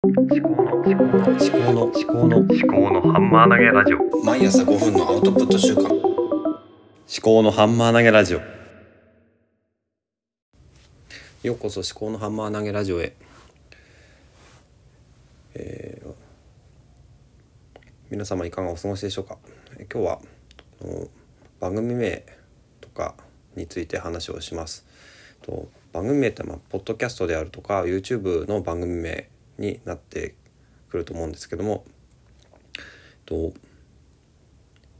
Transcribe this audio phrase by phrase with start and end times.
[0.00, 4.24] 思考の思考の思考の思考の思考のハンマー投げラジオ。
[4.24, 5.88] 毎朝5分のアウトプット週間。
[5.88, 5.92] 思
[7.20, 8.40] 考のハンマー投げラジオ。
[11.42, 13.16] ようこそ思考のハンマー投げラジオへ、
[15.54, 16.12] えー
[18.08, 19.36] 皆様いかがお過ごしでしょうか？
[19.92, 20.20] 今日は
[21.58, 22.24] 番組名
[22.80, 23.16] とか
[23.56, 24.86] について話をします。
[25.42, 29.28] と番組名ってまあポッドキャストであるとか YouTube の番組名
[29.58, 30.34] になって
[30.88, 31.84] くると思うんですけども
[32.76, 32.82] えっ
[33.26, 33.52] と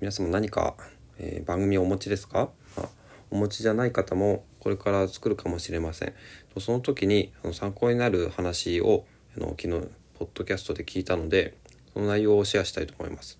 [0.00, 0.74] 皆様何か、
[1.18, 2.88] えー番組をお持ちですか、まあ、
[3.30, 6.14] お持ちじゃない方もこれから作るかもしれません。
[6.58, 11.56] その時にあの参考になる話をあの昨日ポッドキャストで聞いたので
[11.92, 13.38] その内容をシェアしたいと思います。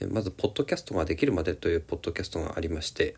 [0.00, 3.16] えまず「ポッドキャストができるまで」というポッドキャストがありまして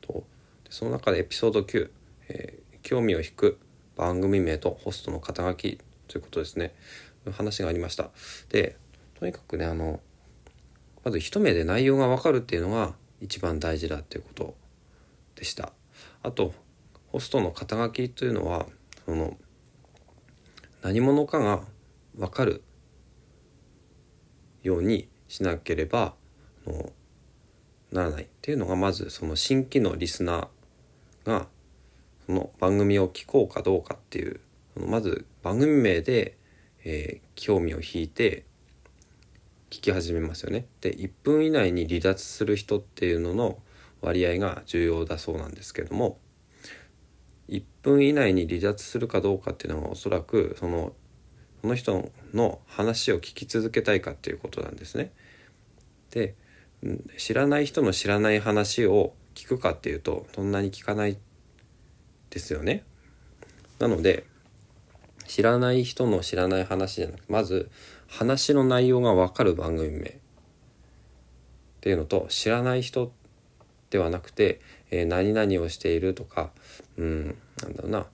[0.00, 0.24] と
[0.68, 1.90] その中でエピソード9、
[2.28, 3.58] えー興味を引く
[3.96, 6.74] 番組名とホストの肩書き」ということですね。
[7.32, 8.10] 話がありました。
[8.50, 8.76] で
[9.14, 10.00] とにかくねあの
[11.04, 14.54] まず一目で内容がわかるっていうのが一番大事だっていうこと
[15.36, 15.72] でした。
[16.22, 16.54] あと
[17.08, 18.66] ホストの肩書きというのは
[19.04, 19.36] その
[20.82, 21.62] 何者かが
[22.18, 22.62] わかる
[24.62, 26.14] ようにしなければ
[27.92, 31.48] ならないっていうのがまずその新規のリスナーが
[32.26, 34.40] その番組を聞こうかどうかっていう
[34.76, 36.36] まず番組名で、
[36.84, 38.44] えー興味を引いて
[39.70, 40.66] 聞き始めますよね。
[40.80, 43.58] で1分以内に離脱する人っていうのの
[44.00, 46.18] 割合が重要だそうなんですけども
[47.48, 50.92] 1分以内に離脱するかどうかっていうのはおそらくその
[51.60, 55.12] その人の話を聞き続けたいかっていうことなんですね。
[56.10, 56.34] で
[57.16, 61.18] 知らない人の知らない話を聞くかっていうとそんなに聞かない
[62.34, 62.84] ですよね。
[63.78, 64.24] なので
[65.26, 67.70] 知らない人の知らない話じゃなくてまず
[68.08, 70.08] 話の内容が分かる番組名。
[70.08, 70.10] っ
[71.80, 73.12] ていうのと知らない人
[73.90, 76.50] ではなくて、えー何々をしているとか
[76.96, 78.06] うんなんだろうな。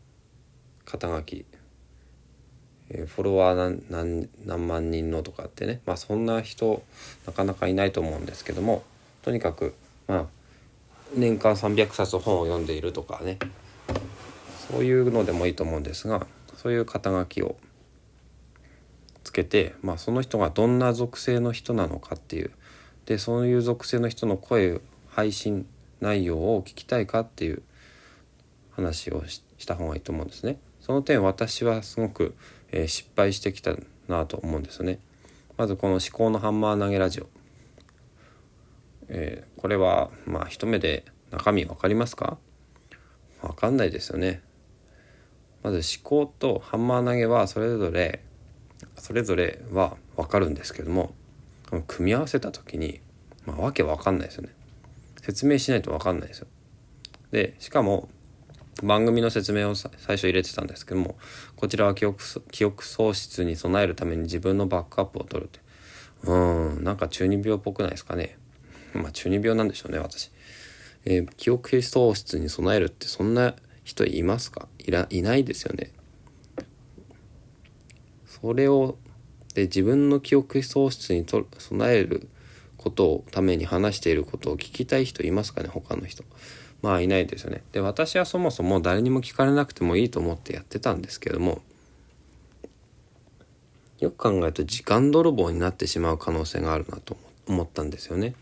[0.84, 1.46] 肩書き、
[2.90, 5.80] えーフォロワー何何何万人のとかってね。
[5.86, 6.82] まあそんな人
[7.26, 8.82] なかなかいないと思うんですけども
[9.22, 9.74] とにかく
[10.06, 10.26] まあ
[11.14, 13.38] 年間300冊本を読んでいるとかね。
[14.70, 16.26] そういうのでもいいと思うんですが
[16.56, 17.56] そういう肩書きを
[19.24, 22.50] つけて、まあ、その人がどんな属性の人なのかっていう
[23.06, 25.66] でそういう属性の人の声配信
[26.00, 27.62] 内容を聞きたいかっていう
[28.70, 30.58] 話をした方がいいと思うんですね。
[30.80, 32.34] その点私はすごく、
[32.72, 33.76] えー失敗してきた
[34.08, 34.98] なと思うんですよね。
[35.58, 37.28] まずこの「思考のハンマー投げラジオ」
[39.08, 42.38] えーこれはまあ一目で中身分かりますか？
[43.42, 44.40] 分かんないですよね。
[45.62, 48.22] まず思考とハンマー投げはそれぞれ
[48.96, 51.14] それぞれは分かるんですけども
[51.86, 53.00] 組み合わせた時に、
[53.46, 54.50] まあ、わけ分かんないですよね。
[55.22, 56.46] 説明しないと分かんないですよ。
[57.30, 58.08] でしかも
[58.82, 61.16] 番組の説明を最初入れてたんですけども
[61.54, 65.60] こちらは記憶記憶喪失に備えるために自分のバックアップを取るって。
[66.22, 66.34] う
[66.80, 68.36] んなんか中二病っぽくないですかね。
[68.92, 70.30] まあ中二病なんでしょうね私、
[71.04, 73.54] えー記憶喪失に備えるってそんな
[73.90, 74.68] 人いますか？
[74.78, 75.90] いらいないですよね。
[78.26, 78.96] それを
[79.54, 82.28] で自分の記憶喪失にと備える
[82.76, 85.68] ことをために話していることを聞きたい人いますかね？
[85.68, 86.24] 他の人。
[86.82, 87.62] まあいないですよね。
[87.72, 91.60] で私はそもそも誰にも聞かれなくてもいいと思ってやってたんですけども
[93.98, 98.34] よく考えると時間泥棒になってしまう可能性があるなと思ったんですよね。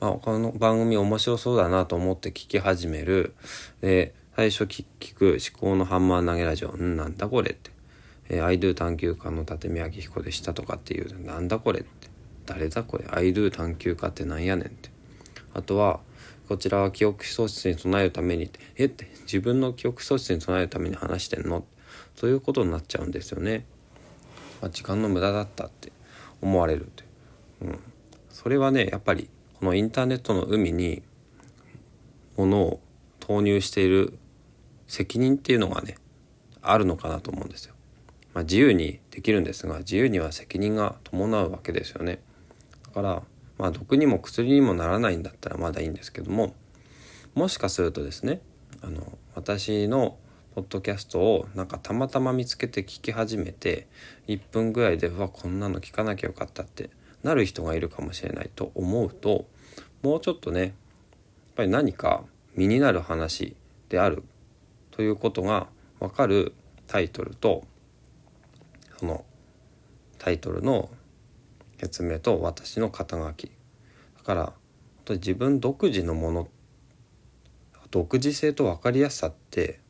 [0.00, 3.34] まあ、この番組面白そうだなと思って聞き始める。
[3.80, 4.84] で最初聞
[5.16, 7.72] く「思考のハンマー投げラジオ」んなんだこれって
[8.30, 12.08] 「えー、I do 探究家の立見明彦でした」とかっていう「なんだこれ」って。
[12.46, 14.90] 誰だこれ「I do 探究家ってなんやねん」って。
[15.52, 15.98] あとは
[16.48, 18.60] こちらは記憶喪失に備えるためにって。
[18.76, 21.66] えって自分の記憶喪失に備えるために話してんの
[22.14, 23.64] そういうことになっちゃうんですよね。
[24.62, 25.90] まあ、時間の無駄だったって
[26.40, 27.02] 思われるって、
[27.62, 27.78] うん、
[28.30, 29.28] それはねやっぱり
[29.58, 31.02] このインターネットの海に
[32.36, 32.80] ものを
[33.18, 34.18] 投入している
[34.86, 35.96] 責任っていうのがね
[36.62, 37.74] あるのかなと思うんですよ。
[38.34, 42.20] まあ、自由にできるんですが自由には責任が伴うわけですよね。
[42.86, 43.22] だから
[43.58, 46.54] まあ毒にも薬にもならないんだったらまだいいんですけども
[47.34, 48.40] もしかするとですね
[48.80, 50.16] あの私の
[50.54, 53.86] ポッドキャストをなんかたまたま見つけて聞き始めて
[54.28, 56.90] 1分ぐらいでうわこんなの聞かなきゃよかったって
[57.22, 59.46] なる人がいるかもしれないと思うと
[60.02, 60.72] もうちょっとねやっ
[61.56, 62.24] ぱり何か
[62.54, 63.56] 身になる話
[63.88, 64.22] である
[64.90, 65.68] ということが
[66.00, 66.54] 分かる
[66.86, 67.64] タイトルと
[68.98, 69.24] その
[70.18, 70.90] タイトルの
[71.78, 73.50] 説明と私の肩書き
[74.16, 74.54] だから本
[75.04, 76.48] 当に自分独自のもの
[77.90, 79.80] 独自性と分かりやすさって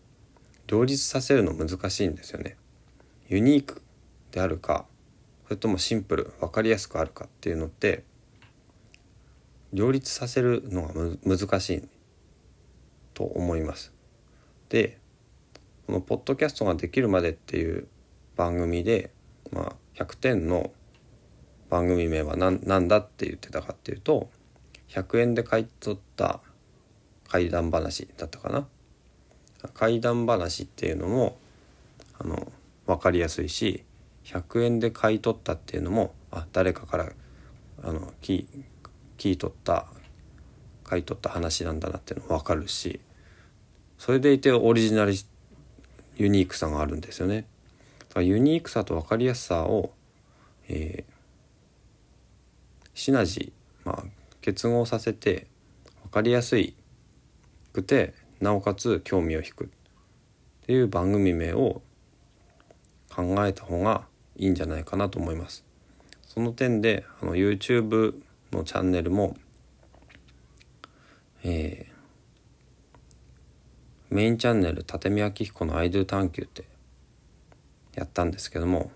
[0.66, 2.56] 両立させるの難しいんですよね。
[3.28, 3.82] ユニーク
[4.30, 4.86] であるか
[5.48, 8.04] それともシンプル分かりやすくあるかっていうのって
[9.72, 11.88] 両立させるのがむ難しい
[13.14, 13.90] と思います。
[14.68, 14.98] で
[15.86, 17.88] このポッドキャストができるまでっていう
[18.36, 19.10] 番組で、
[19.50, 20.70] まあ、100点の
[21.70, 24.28] 番組名は何何だって言ってたかっていうと
[24.90, 26.40] 100円で買い取った
[27.26, 28.66] 怪談話だったかな
[29.72, 31.38] 怪談話っていうのも
[32.18, 32.52] あの
[32.86, 33.86] 分かりやすいし
[34.28, 37.10] 100円で買い取ったっていうのもあ誰かから
[37.82, 38.46] あの聞
[39.16, 39.86] 聞い取った
[40.84, 43.00] 買い取った話なんだなっていうの分かるし
[43.98, 45.14] それでいてオリジナル
[46.16, 47.46] ユニークさがあるんですよね。
[48.00, 49.92] だからユニークさと分かりやすさを、
[50.68, 54.04] えー、シナジー、まあ、
[54.40, 55.46] 結合させて
[56.04, 56.74] 分かりやすい
[57.72, 59.68] くてなおかつ興味を引くっ
[60.66, 61.82] ていう番組名を
[63.08, 64.06] 考えた方が
[64.38, 65.64] いいんじゃないかなと思います。
[66.22, 68.14] その点であの YouTube
[68.52, 69.36] のチャンネルも、
[71.44, 76.64] えー、メインチャンネル立見明彦の「アイドゥ探求」って
[77.94, 78.92] やったんですけども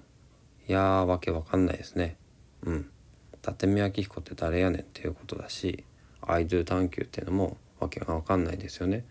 [0.68, 2.16] いやーわけわかんないですね。
[2.62, 2.90] うん。
[3.46, 5.84] 立見明彦って誰やねんっていうことだし
[6.22, 9.04] 「アイドゥ探求」っていうのもわけがわかんないですよね。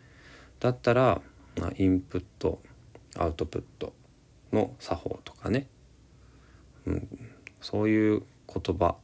[0.62, 1.22] だったら、
[1.60, 2.62] ま、インプット
[3.18, 3.94] アウトプット
[4.54, 5.68] の作法とかね、
[6.86, 7.08] うん、
[7.62, 8.96] そういう言葉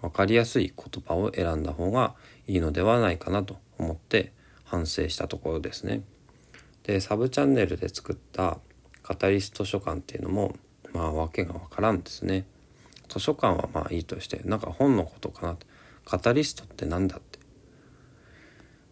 [0.00, 2.14] 分かりやすい言葉を選んだ方が
[2.46, 4.32] いいのではないかなと思って
[4.64, 6.02] 反省したところですね。
[6.84, 8.58] でサブチャンネルで作った
[9.02, 10.56] カタリスト図書館っていうのも
[10.92, 12.46] まあ訳が分からんですね。
[13.08, 15.66] 図書館はまあいいとしてなんか本のことかなと
[16.04, 17.38] カタリストって何だって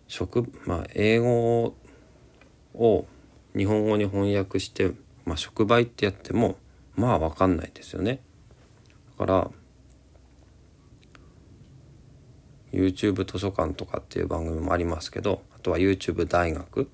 [0.09, 1.75] 職まあ英語
[2.75, 3.07] を
[3.57, 4.93] 日本語に翻訳して、
[5.25, 6.57] まあ、触媒ってやっても
[6.99, 8.21] まあ分かんないですよね。
[9.19, 9.51] だから
[12.73, 16.91] YouTube 図書館とかっていう番組もありますけどあとは YouTube 大学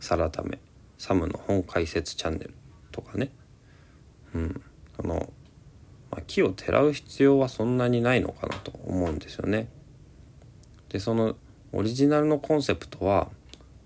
[0.00, 0.58] サラダメ
[0.98, 2.54] サムの本解説チャンネル
[2.92, 3.30] とかね
[4.34, 4.62] うん
[4.96, 5.32] その、
[6.10, 9.68] まあ、木をてらう必要はそんなにないのかなと思うんですよね。
[10.90, 11.36] でその
[11.72, 13.28] オリジナルのコンセプトは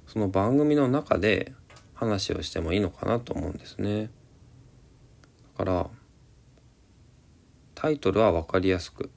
[0.06, 1.52] その番組の中で
[1.94, 4.10] 話をしてもいいのかなと思うんですね。
[5.56, 5.90] から
[7.74, 9.10] タイトルは分かりやすく。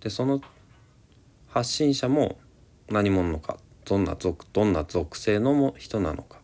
[0.00, 0.40] でその
[1.48, 2.38] 発信者も
[2.90, 6.40] 何者のかどんな属どんな属性の人なのかっ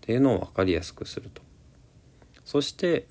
[0.00, 1.42] ていうのを分かりやすくすると。
[2.44, 3.06] そして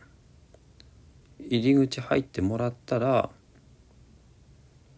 [1.40, 3.30] 入り口入ってもらったら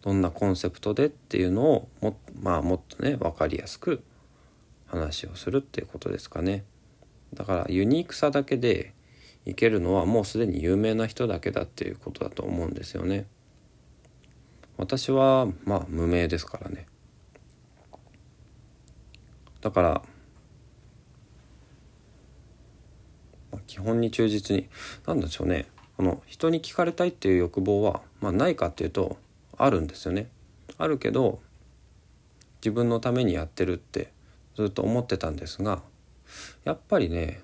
[0.02, 4.02] どんなコンセプトでっていうのをも,、まあ、もっとね分かりやすく
[4.86, 6.64] 話をするっていうことですかね。
[7.32, 8.92] だからユニークさだけで
[9.46, 13.26] いけるのはもうすでに有名な人だけだっていうことだと思うんですよね。
[14.76, 16.86] 私はまあ無名ですからね。
[19.60, 20.02] だから、
[23.66, 24.68] 基本に忠実に
[25.06, 25.66] 何でしょうね。
[25.96, 29.16] この人に聞かれたいっていう欲望は、まあ、ないかっていうと
[29.56, 30.28] あるんですよね。
[30.76, 31.40] あるけど
[32.60, 34.10] 自分のためにやってるって
[34.56, 35.82] ずっと思ってたんですが
[36.64, 37.40] やっぱりね、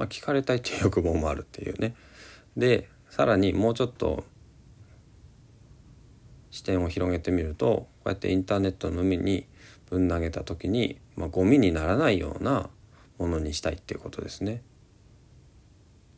[0.00, 1.94] まあ、聞かれたいっていう欲望もあるっていうね
[2.56, 4.24] でさらにもうちょっと
[6.50, 9.46] 視点を広げてみるとこうやってインターネットの海に
[9.90, 12.70] ぶん投げた時に、まあ、ゴミにならないような
[13.18, 14.62] ものにしたいっていうことですね。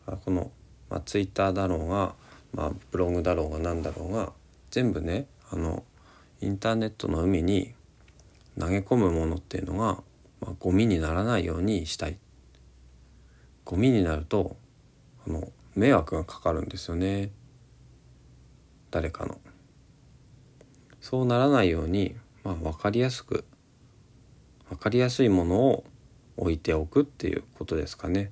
[0.06, 0.52] この、
[0.88, 2.14] まあ、ツイッターだろうが、
[2.52, 4.32] まあ、ブログだろうが何だろうが
[4.70, 5.82] 全部ねあの
[6.40, 7.74] インターネットの海に
[8.56, 10.02] 投げ込むものっていうのが、
[10.40, 12.18] まあ、ゴミにならないようにしたい。
[13.64, 14.56] ゴミになると
[15.26, 17.30] あの迷惑がかかるんですよね
[18.90, 19.40] 誰かの。
[21.00, 22.14] そうならないように、
[22.44, 23.44] まあ、分かりやすく
[24.68, 25.84] 分かりやすいものを
[26.36, 28.30] 置いておくっていうことですかね。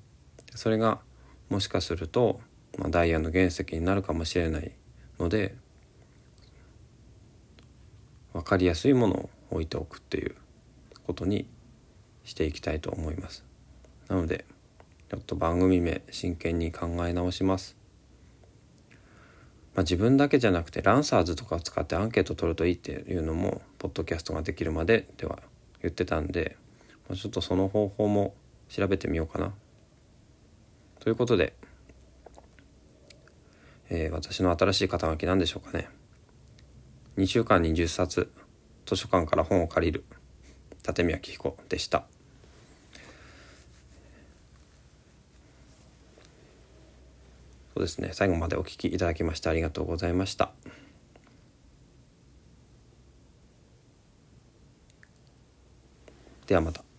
[0.54, 1.00] それが
[1.48, 2.40] もしかすると、
[2.78, 4.72] まあ、ダイヤの原石になるかもしれない
[5.18, 5.54] ので
[8.32, 10.34] 分かりやすいものを置いておくっていう
[11.06, 11.46] ことに
[12.24, 13.44] していきたいと思います。
[14.08, 14.44] なので
[15.10, 17.76] ちょっと番組名真剣に考え直します。
[19.74, 25.40] まあ、自分だけじゃなくてランサーズとかを使ってアンケート取るといいっていうのもポッドキャストができるまででは
[25.82, 26.56] 言ってたんで、
[27.08, 28.34] まあ、ちょっとその方法も
[28.68, 29.52] 調べてみようかな。
[31.00, 31.54] ということで
[33.88, 35.88] えー私の新しい肩書きなんでしょうかね
[37.16, 38.30] 2週間に10冊
[38.86, 40.04] 図書館から本を借りる
[40.86, 42.04] 立宮紀彦でした
[47.74, 48.10] そうですね。
[48.12, 50.52] 最後までお聞きいただきましてありがとうございました。
[56.46, 56.89] ではまた。